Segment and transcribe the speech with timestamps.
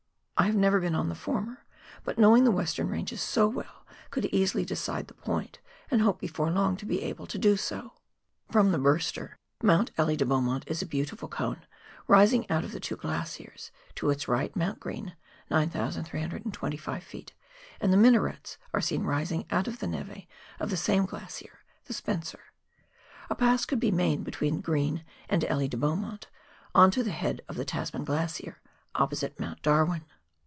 [0.37, 1.65] I have never been on the former,
[2.03, 5.59] but knowing the "Western Ranges so well could easily decide the point,
[5.91, 7.93] and hope before long to be able to do so.
[8.49, 11.67] From the Burster, Mount Elie de Beaumont is a beautiful cone,
[12.07, 15.15] rising out of the two glaciers, to its right Mount Green
[15.51, 16.49] (9,325
[17.03, 17.29] ft.),
[17.79, 20.25] and the Minarets are seen rising out of the neve
[20.59, 22.45] of the same glacier, the Spencer.
[23.29, 26.29] A pass could be made between Green and Elie de Beaumont
[26.73, 28.59] on to the head of the Tasman Glacier,
[28.95, 30.03] opposite Mount Darwin.